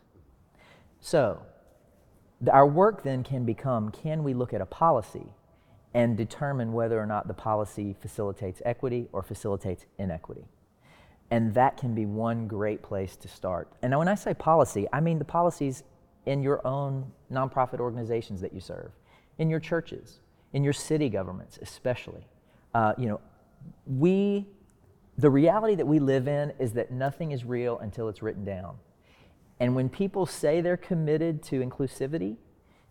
So, 1.00 1.42
our 2.50 2.66
work 2.66 3.02
then 3.02 3.24
can 3.24 3.44
become 3.44 3.90
can 3.90 4.22
we 4.22 4.34
look 4.34 4.52
at 4.54 4.60
a 4.60 4.66
policy 4.66 5.26
and 5.94 6.16
determine 6.16 6.72
whether 6.72 7.00
or 7.00 7.06
not 7.06 7.26
the 7.26 7.34
policy 7.34 7.96
facilitates 8.00 8.62
equity 8.64 9.08
or 9.12 9.22
facilitates 9.22 9.84
inequity? 9.98 10.44
And 11.30 11.52
that 11.54 11.76
can 11.76 11.94
be 11.94 12.06
one 12.06 12.46
great 12.46 12.82
place 12.82 13.16
to 13.16 13.28
start. 13.28 13.68
And 13.82 13.96
when 13.98 14.08
I 14.08 14.14
say 14.14 14.32
policy, 14.32 14.86
I 14.92 15.00
mean 15.00 15.18
the 15.18 15.24
policies 15.24 15.82
in 16.24 16.42
your 16.42 16.66
own 16.66 17.10
nonprofit 17.30 17.80
organizations 17.80 18.40
that 18.40 18.54
you 18.54 18.60
serve, 18.60 18.92
in 19.38 19.50
your 19.50 19.60
churches, 19.60 20.20
in 20.52 20.64
your 20.64 20.72
city 20.72 21.08
governments, 21.08 21.58
especially. 21.60 22.26
Uh, 22.74 22.94
you 22.98 23.08
know, 23.08 23.20
we 23.86 24.46
the 25.18 25.30
reality 25.30 25.74
that 25.74 25.86
we 25.86 25.98
live 25.98 26.28
in 26.28 26.52
is 26.60 26.72
that 26.74 26.92
nothing 26.92 27.32
is 27.32 27.44
real 27.44 27.78
until 27.80 28.08
it's 28.08 28.22
written 28.22 28.44
down. 28.44 28.76
And 29.58 29.74
when 29.74 29.88
people 29.88 30.26
say 30.26 30.60
they're 30.60 30.76
committed 30.76 31.42
to 31.44 31.60
inclusivity, 31.60 32.36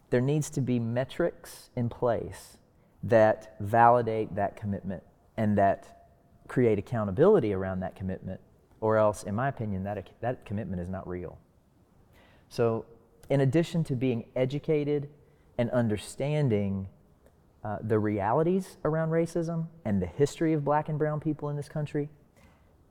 there 0.10 0.20
needs 0.20 0.50
to 0.52 0.62
be 0.62 0.78
metrics 0.78 1.70
in 1.78 1.88
place 1.88 2.58
that 3.04 3.56
validate 3.62 4.36
that 4.36 4.58
commitment 4.58 5.04
and 5.38 5.58
that 5.58 6.10
create 6.50 6.78
accountability 6.78 7.54
around 7.54 7.80
that 7.80 7.96
commitment, 7.96 8.42
or 8.82 8.98
else, 8.98 9.24
in 9.24 9.34
my 9.34 9.48
opinion, 9.48 9.84
that, 9.84 10.10
that 10.20 10.46
commitment 10.46 10.82
is 10.82 10.90
not 10.90 11.08
real. 11.08 11.38
So, 12.50 12.86
in 13.30 13.42
addition 13.42 13.84
to 13.86 13.96
being 13.96 14.26
educated 14.36 15.10
and 15.58 15.70
understanding 15.72 16.88
uh, 17.68 17.78
the 17.82 18.00
realities 18.00 18.78
around 18.86 19.10
racism 19.10 19.68
and 19.84 20.02
the 20.02 20.06
history 20.06 20.54
of 20.54 20.64
black 20.64 20.88
and 20.88 20.98
brown 20.98 21.20
people 21.20 21.50
in 21.50 21.58
this 21.58 21.68
country, 21.68 22.08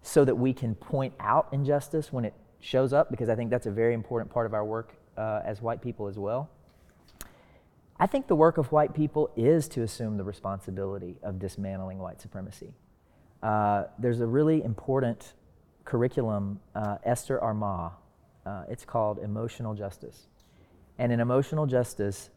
so 0.02 0.22
that 0.22 0.34
we 0.34 0.52
can 0.52 0.74
point 0.74 1.14
out 1.18 1.48
injustice 1.50 2.12
when 2.12 2.26
it 2.26 2.34
shows 2.60 2.92
up, 2.92 3.10
because 3.10 3.30
I 3.30 3.36
think 3.36 3.50
that's 3.50 3.66
a 3.66 3.70
very 3.70 3.94
important 3.94 4.30
part 4.30 4.44
of 4.44 4.52
our 4.52 4.64
work 4.64 4.92
uh, 5.16 5.40
as 5.44 5.62
white 5.62 5.80
people 5.80 6.08
as 6.08 6.18
well. 6.18 6.50
I 7.98 8.06
think 8.06 8.26
the 8.26 8.36
work 8.36 8.58
of 8.58 8.70
white 8.70 8.92
people 8.92 9.30
is 9.34 9.66
to 9.68 9.82
assume 9.82 10.18
the 10.18 10.24
responsibility 10.24 11.16
of 11.22 11.38
dismantling 11.38 11.98
white 11.98 12.20
supremacy. 12.20 12.74
Uh, 13.42 13.84
there's 13.98 14.20
a 14.20 14.26
really 14.26 14.62
important 14.62 15.32
curriculum, 15.86 16.60
uh, 16.74 16.98
Esther 17.04 17.38
Armah. 17.38 17.92
Uh, 18.44 18.64
it's 18.68 18.84
called 18.84 19.18
Emotional 19.20 19.74
Justice. 19.74 20.26
And 20.98 21.12
in 21.12 21.20
Emotional 21.20 21.64
Justice, 21.66 22.28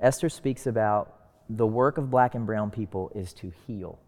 Esther 0.00 0.28
speaks 0.28 0.66
about 0.66 1.15
the 1.48 1.66
work 1.66 1.98
of 1.98 2.10
black 2.10 2.34
and 2.34 2.46
brown 2.46 2.70
people 2.70 3.10
is 3.14 3.32
to 3.34 3.52
heal. 3.66 3.98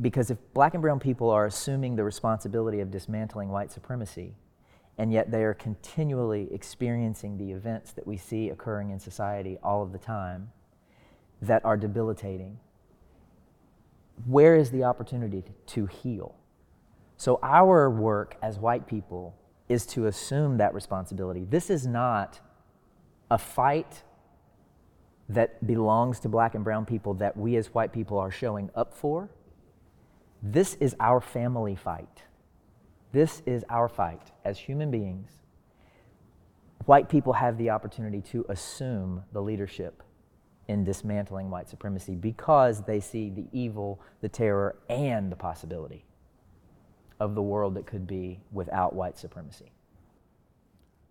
Because 0.00 0.30
if 0.30 0.38
black 0.54 0.74
and 0.74 0.82
brown 0.82 0.98
people 0.98 1.30
are 1.30 1.46
assuming 1.46 1.96
the 1.96 2.04
responsibility 2.04 2.80
of 2.80 2.90
dismantling 2.90 3.48
white 3.48 3.70
supremacy, 3.70 4.34
and 4.98 5.12
yet 5.12 5.30
they 5.30 5.42
are 5.44 5.54
continually 5.54 6.48
experiencing 6.52 7.38
the 7.38 7.52
events 7.52 7.92
that 7.92 8.06
we 8.06 8.16
see 8.16 8.50
occurring 8.50 8.90
in 8.90 8.98
society 8.98 9.58
all 9.62 9.82
of 9.82 9.92
the 9.92 9.98
time 9.98 10.50
that 11.40 11.64
are 11.64 11.76
debilitating, 11.76 12.58
where 14.26 14.54
is 14.54 14.70
the 14.70 14.84
opportunity 14.84 15.42
to 15.66 15.86
heal? 15.86 16.36
So, 17.16 17.38
our 17.42 17.88
work 17.88 18.36
as 18.42 18.58
white 18.58 18.86
people 18.86 19.34
is 19.68 19.86
to 19.86 20.06
assume 20.06 20.58
that 20.58 20.74
responsibility. 20.74 21.44
This 21.48 21.70
is 21.70 21.86
not 21.86 22.40
a 23.30 23.38
fight 23.38 24.02
that 25.28 25.66
belongs 25.66 26.20
to 26.20 26.28
black 26.28 26.54
and 26.54 26.64
brown 26.64 26.84
people 26.84 27.14
that 27.14 27.36
we 27.36 27.56
as 27.56 27.68
white 27.68 27.92
people 27.92 28.18
are 28.18 28.30
showing 28.30 28.70
up 28.74 28.94
for. 28.94 29.30
This 30.42 30.74
is 30.74 30.96
our 30.98 31.20
family 31.20 31.76
fight. 31.76 32.22
This 33.12 33.42
is 33.46 33.64
our 33.68 33.88
fight 33.88 34.32
as 34.44 34.58
human 34.58 34.90
beings. 34.90 35.30
White 36.86 37.08
people 37.08 37.34
have 37.34 37.58
the 37.58 37.70
opportunity 37.70 38.20
to 38.32 38.44
assume 38.48 39.22
the 39.32 39.40
leadership 39.40 40.02
in 40.68 40.84
dismantling 40.84 41.50
white 41.50 41.68
supremacy 41.68 42.14
because 42.14 42.82
they 42.82 42.98
see 42.98 43.30
the 43.30 43.46
evil, 43.52 44.00
the 44.20 44.28
terror, 44.28 44.76
and 44.88 45.30
the 45.30 45.36
possibility 45.36 46.04
of 47.20 47.34
the 47.34 47.42
world 47.42 47.74
that 47.74 47.86
could 47.86 48.06
be 48.06 48.40
without 48.50 48.94
white 48.94 49.16
supremacy. 49.16 49.72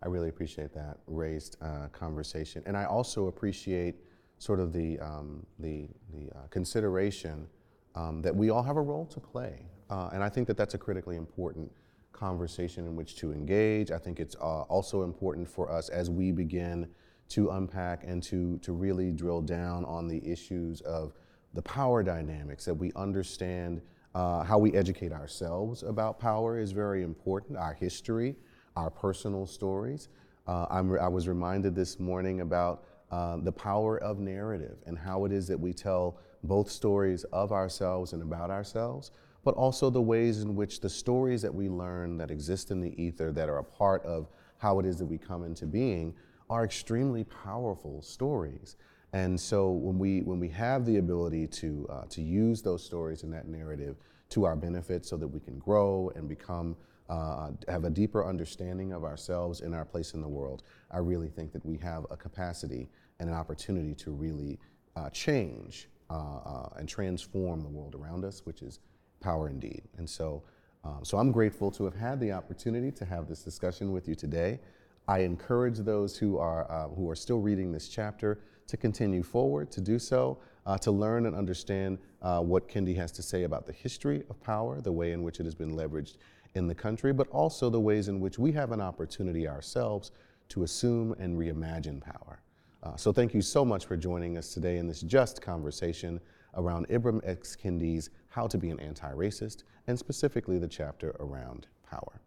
I 0.03 0.07
really 0.07 0.29
appreciate 0.29 0.73
that 0.73 0.97
raised 1.07 1.57
uh, 1.61 1.87
conversation, 1.91 2.63
and 2.65 2.75
I 2.75 2.85
also 2.85 3.27
appreciate 3.27 3.95
sort 4.37 4.59
of 4.59 4.73
the 4.73 4.99
um, 4.99 5.45
the, 5.59 5.87
the 6.11 6.31
uh, 6.35 6.47
consideration 6.49 7.47
um, 7.95 8.21
that 8.21 8.35
we 8.35 8.49
all 8.49 8.63
have 8.63 8.77
a 8.77 8.81
role 8.81 9.05
to 9.05 9.19
play. 9.19 9.65
Uh, 9.89 10.09
and 10.13 10.23
I 10.23 10.29
think 10.29 10.47
that 10.47 10.57
that's 10.57 10.73
a 10.73 10.77
critically 10.77 11.17
important 11.17 11.71
conversation 12.13 12.85
in 12.85 12.95
which 12.95 13.15
to 13.17 13.31
engage. 13.31 13.91
I 13.91 13.97
think 13.97 14.19
it's 14.19 14.35
uh, 14.35 14.61
also 14.63 15.03
important 15.03 15.47
for 15.47 15.71
us 15.71 15.89
as 15.89 16.09
we 16.09 16.31
begin 16.31 16.87
to 17.29 17.49
unpack 17.51 18.03
and 18.03 18.21
to, 18.23 18.57
to 18.59 18.73
really 18.73 19.11
drill 19.11 19.41
down 19.41 19.85
on 19.85 20.07
the 20.07 20.21
issues 20.29 20.81
of 20.81 21.13
the 21.53 21.61
power 21.61 22.03
dynamics, 22.03 22.65
that 22.65 22.73
we 22.73 22.91
understand 22.95 23.81
uh, 24.15 24.43
how 24.43 24.57
we 24.57 24.73
educate 24.73 25.11
ourselves 25.11 25.83
about 25.83 26.19
power 26.19 26.59
is 26.59 26.71
very 26.71 27.03
important, 27.03 27.57
our 27.57 27.73
history, 27.73 28.35
our 28.75 28.89
personal 28.89 29.45
stories. 29.45 30.09
Uh, 30.47 30.65
i 30.69 31.07
was 31.07 31.27
reminded 31.27 31.75
this 31.75 31.99
morning 31.99 32.41
about 32.41 32.83
uh, 33.11 33.37
the 33.37 33.51
power 33.51 33.97
of 33.97 34.19
narrative 34.19 34.77
and 34.85 34.97
how 34.97 35.25
it 35.25 35.31
is 35.31 35.47
that 35.47 35.59
we 35.59 35.73
tell 35.73 36.17
both 36.43 36.69
stories 36.69 37.23
of 37.25 37.51
ourselves 37.51 38.13
and 38.13 38.21
about 38.21 38.49
ourselves, 38.49 39.11
but 39.43 39.53
also 39.55 39.89
the 39.89 40.01
ways 40.01 40.41
in 40.41 40.55
which 40.55 40.79
the 40.79 40.89
stories 40.89 41.41
that 41.41 41.53
we 41.53 41.69
learn 41.69 42.17
that 42.17 42.31
exist 42.31 42.71
in 42.71 42.79
the 42.79 43.01
ether 43.01 43.31
that 43.31 43.49
are 43.49 43.59
a 43.59 43.63
part 43.63 44.03
of 44.05 44.29
how 44.57 44.79
it 44.79 44.85
is 44.85 44.97
that 44.97 45.05
we 45.05 45.17
come 45.17 45.43
into 45.43 45.65
being 45.65 46.13
are 46.49 46.63
extremely 46.63 47.23
powerful 47.23 48.01
stories. 48.01 48.75
And 49.13 49.39
so 49.39 49.71
when 49.71 49.99
we, 49.99 50.21
when 50.21 50.39
we 50.39 50.49
have 50.49 50.85
the 50.85 50.97
ability 50.97 51.47
to, 51.47 51.87
uh, 51.89 52.05
to 52.09 52.21
use 52.21 52.61
those 52.61 52.83
stories 52.83 53.23
and 53.23 53.33
that 53.33 53.47
narrative 53.47 53.97
to 54.29 54.45
our 54.45 54.55
benefit 54.55 55.05
so 55.05 55.17
that 55.17 55.27
we 55.27 55.39
can 55.39 55.59
grow 55.59 56.11
and 56.15 56.29
become, 56.29 56.77
uh, 57.11 57.49
have 57.67 57.83
a 57.83 57.89
deeper 57.89 58.25
understanding 58.25 58.93
of 58.93 59.03
ourselves 59.03 59.59
and 59.59 59.75
our 59.75 59.83
place 59.83 60.13
in 60.13 60.21
the 60.21 60.27
world, 60.27 60.63
I 60.89 60.99
really 60.99 61.27
think 61.27 61.51
that 61.51 61.65
we 61.65 61.77
have 61.79 62.05
a 62.09 62.15
capacity 62.15 62.89
and 63.19 63.29
an 63.29 63.35
opportunity 63.35 63.93
to 63.95 64.11
really 64.11 64.57
uh, 64.95 65.09
change 65.09 65.89
uh, 66.09 66.13
uh, 66.13 66.69
and 66.77 66.87
transform 66.87 67.61
the 67.61 67.67
world 67.67 67.95
around 67.95 68.23
us, 68.23 68.45
which 68.45 68.61
is 68.61 68.79
power 69.19 69.49
indeed. 69.49 69.83
And 69.97 70.09
so, 70.09 70.43
um, 70.85 70.99
so 71.03 71.17
I'm 71.17 71.33
grateful 71.33 71.69
to 71.71 71.83
have 71.83 71.95
had 71.95 72.19
the 72.21 72.31
opportunity 72.31 72.91
to 72.93 73.05
have 73.05 73.27
this 73.27 73.43
discussion 73.43 73.91
with 73.91 74.07
you 74.07 74.15
today. 74.15 74.59
I 75.07 75.19
encourage 75.19 75.79
those 75.79 76.15
who 76.17 76.37
are, 76.37 76.69
uh, 76.71 76.87
who 76.89 77.09
are 77.09 77.15
still 77.15 77.41
reading 77.41 77.73
this 77.73 77.89
chapter 77.89 78.39
to 78.67 78.77
continue 78.77 79.21
forward, 79.21 79.69
to 79.71 79.81
do 79.81 79.99
so, 79.99 80.37
uh, 80.65 80.77
to 80.77 80.91
learn 80.91 81.25
and 81.25 81.35
understand 81.35 81.97
uh, 82.21 82.39
what 82.39 82.69
Kendi 82.69 82.95
has 82.95 83.11
to 83.13 83.21
say 83.21 83.43
about 83.43 83.65
the 83.65 83.73
history 83.73 84.23
of 84.29 84.41
power, 84.43 84.79
the 84.79 84.91
way 84.91 85.11
in 85.11 85.23
which 85.23 85.39
it 85.41 85.43
has 85.43 85.55
been 85.55 85.71
leveraged 85.75 86.15
in 86.55 86.67
the 86.67 86.75
country, 86.75 87.13
but 87.13 87.27
also 87.29 87.69
the 87.69 87.79
ways 87.79 88.07
in 88.07 88.19
which 88.19 88.37
we 88.37 88.51
have 88.51 88.71
an 88.71 88.81
opportunity 88.81 89.47
ourselves 89.47 90.11
to 90.49 90.63
assume 90.63 91.13
and 91.19 91.37
reimagine 91.37 92.01
power. 92.01 92.41
Uh, 92.83 92.95
so 92.95 93.13
thank 93.13 93.33
you 93.33 93.41
so 93.41 93.63
much 93.63 93.85
for 93.85 93.95
joining 93.95 94.37
us 94.37 94.53
today 94.53 94.77
in 94.77 94.87
this 94.87 95.01
just 95.01 95.41
conversation 95.41 96.19
around 96.55 96.87
Ibram 96.89 97.21
X. 97.23 97.55
Kendi's 97.55 98.09
How 98.27 98.47
to 98.47 98.57
Be 98.57 98.69
an 98.69 98.79
Anti-Racist, 98.79 99.63
and 99.87 99.97
specifically 99.97 100.59
the 100.59 100.67
chapter 100.67 101.15
around 101.19 101.67
power. 101.89 102.19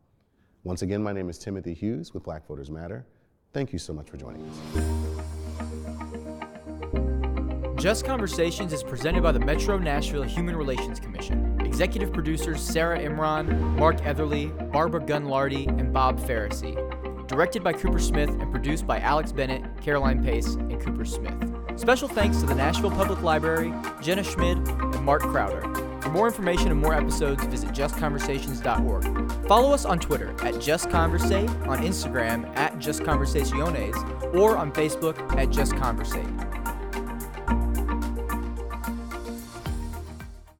Once 0.62 0.82
again, 0.82 1.02
my 1.02 1.12
name 1.12 1.28
is 1.28 1.38
Timothy 1.38 1.74
Hughes 1.74 2.14
with 2.14 2.22
Black 2.22 2.46
Voters 2.46 2.70
Matter. 2.70 3.04
Thank 3.52 3.72
you 3.72 3.78
so 3.78 3.92
much 3.92 4.08
for 4.08 4.16
joining 4.16 4.48
us. 4.48 4.56
Just 7.82 8.06
Conversations 8.06 8.72
is 8.72 8.82
presented 8.82 9.22
by 9.22 9.32
the 9.32 9.40
Metro 9.40 9.76
Nashville 9.76 10.22
Human 10.22 10.56
Relations 10.56 10.98
Commission. 10.98 11.53
Executive 11.74 12.12
producers 12.12 12.62
Sarah 12.62 13.00
Imran, 13.00 13.76
Mark 13.76 13.96
Etherly, 14.02 14.46
Barbara 14.70 15.00
Gunlardy, 15.00 15.66
and 15.66 15.92
Bob 15.92 16.20
Farrisee. 16.20 16.76
Directed 17.26 17.64
by 17.64 17.72
Cooper 17.72 17.98
Smith 17.98 18.30
and 18.30 18.48
produced 18.52 18.86
by 18.86 19.00
Alex 19.00 19.32
Bennett, 19.32 19.64
Caroline 19.82 20.22
Pace, 20.22 20.54
and 20.54 20.80
Cooper 20.80 21.04
Smith. 21.04 21.34
Special 21.74 22.06
thanks 22.06 22.38
to 22.38 22.46
the 22.46 22.54
Nashville 22.54 22.92
Public 22.92 23.22
Library, 23.22 23.74
Jenna 24.00 24.22
Schmid, 24.22 24.58
and 24.58 25.04
Mark 25.04 25.22
Crowder. 25.22 25.62
For 26.00 26.10
more 26.10 26.28
information 26.28 26.70
and 26.70 26.80
more 26.80 26.94
episodes, 26.94 27.44
visit 27.46 27.70
justconversations.org. 27.70 29.48
Follow 29.48 29.72
us 29.72 29.84
on 29.84 29.98
Twitter 29.98 30.30
at 30.44 30.54
JustConversate, 30.54 31.66
on 31.66 31.78
Instagram 31.78 32.56
at 32.56 32.78
JustConversaciones, 32.78 34.32
or 34.32 34.56
on 34.56 34.70
Facebook 34.70 35.18
at 35.36 35.48
JustConversate. 35.48 36.43